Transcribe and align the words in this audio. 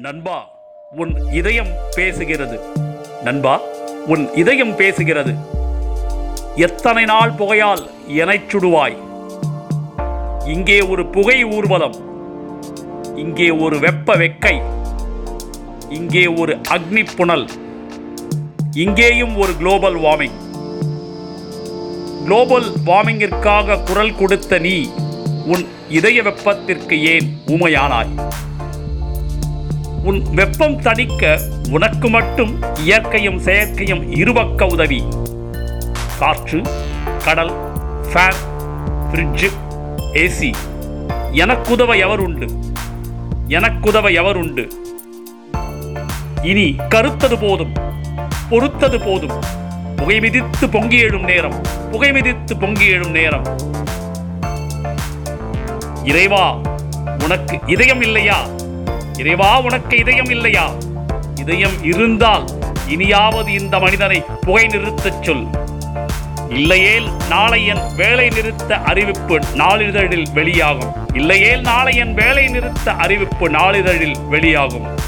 நண்பா 0.00 0.48
உன் 0.90 1.32
இதயம் 1.32 1.70
பேசுகிறது. 1.96 2.58
நண்பா 3.22 3.60
உன் 4.06 4.34
இதயம் 4.34 4.76
பேசுகிறது. 4.76 5.32
எத்தனை 6.56 7.04
நாள் 7.04 7.30
புகையால் 7.30 7.90
எனச் 8.06 8.54
சுடுவாய்? 8.54 8.96
இங்கே 10.46 10.80
ஒரு 10.80 11.06
புகை 11.06 11.44
ஊர்வலம். 11.44 11.94
இங்கே 13.16 13.50
ஒரு 13.50 13.78
வெப்ப 13.78 14.16
வெக்கை. 14.16 14.62
இங்கே 15.88 16.26
ஒரு 16.26 16.56
அக்னி 16.68 17.06
புனல். 17.16 17.48
இங்கேயும் 18.72 19.36
ஒரு 19.36 19.56
குளோபல் 19.56 19.94
வார்மிங். 19.94 20.38
குளோபல் 22.24 22.72
வார்மிங்கிற்காக 22.86 23.82
குரல் 23.82 24.16
கொடுத்த 24.16 24.58
நீ 24.58 24.88
உன் 25.46 25.68
இதய 25.88 26.22
வெப்பத்திற்கு 26.22 27.04
ஏன் 27.04 27.30
ஊமையானாய்? 27.46 28.08
உன் 30.08 30.20
வெப்பம் 30.38 30.76
தணிக்க 30.82 31.22
உனக்கு 31.70 32.08
மட்டும் 32.08 32.52
இயற்கையும் 32.84 33.38
செயற்கையும் 33.38 34.02
இருபக்க 34.16 34.66
உதவி. 34.66 35.00
காற்று 36.18 36.60
கடல் 37.24 37.52
ஃபேன் 38.10 38.38
ஃப்ரிட்ஜு 39.08 39.48
ஏசி 40.22 40.50
எனக்குதவ 41.42 41.96
எவர் 42.04 42.22
உண்டு 42.26 42.46
எனக்குதவ 43.48 44.12
எவர் 44.12 44.36
உண்டு 44.36 44.64
இனி 46.42 46.66
கருத்தது 46.94 47.38
போதும் 47.40 47.74
பொறுத்தது 48.50 49.00
போதும். 49.00 49.36
புகை 49.96 50.20
மிதித்து 50.20 50.68
பொங்கி 50.68 50.98
எழும் 50.98 51.24
நேரம் 51.24 51.56
புகை 51.92 52.12
மிதித்து 52.12 52.56
பொங்கி 52.56 52.86
எழும் 52.86 53.10
நேரம். 53.10 53.46
இறைவா 56.04 56.44
உனக்கு 57.24 57.58
இதயம் 57.66 58.00
இல்லையா 58.00 58.38
இறைவா 59.18 59.60
உனக்கு 59.60 59.98
இதயம் 59.98 60.30
இல்லையா? 60.30 60.72
இதயம் 61.34 61.84
இருந்தால் 61.84 62.46
இனியாவது 62.88 63.52
இந்த 63.52 63.78
மனிதனை 63.78 64.22
புகை 64.40 64.66
நிறுத்தச் 64.66 65.22
சொல். 65.22 65.46
இல்லையேல் 66.48 67.08
நாளை 67.28 67.66
என் 67.66 67.94
வேலை 67.96 68.28
நிறுத்த 68.28 68.76
அறிவிப்பு 68.76 69.38
நாளிதழில் 69.38 70.32
வெளியாகும். 70.32 70.92
இல்லையேல் 71.14 71.60
நாளை 71.60 71.96
என் 71.96 72.14
வேலை 72.14 72.48
நிறுத்த 72.48 72.92
அறிவிப்பு 72.92 73.48
நாளிதழில் 73.48 74.28
வெளியாகும். 74.28 75.07